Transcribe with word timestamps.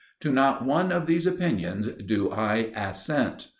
To 0.21 0.31
not 0.31 0.65
one 0.65 0.91
of 0.91 1.05
these 1.05 1.27
opinions 1.27 1.87
do 1.87 2.31
I 2.31 2.71
assent. 2.75 3.49